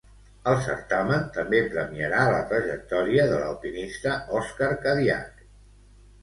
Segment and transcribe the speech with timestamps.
[0.51, 5.47] El certamen també premiarà la trajectòria de l'alpinista Òscar Cadiach.